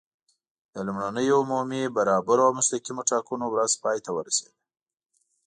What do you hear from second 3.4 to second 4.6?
ورځ پای ته ورسېده.